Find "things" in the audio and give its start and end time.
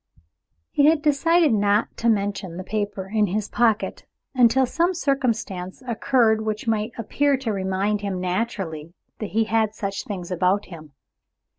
10.05-10.31